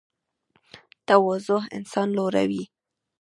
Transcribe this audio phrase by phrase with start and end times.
[1.07, 2.63] تواضع انسان لوړوي